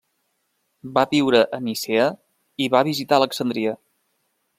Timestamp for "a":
1.57-1.59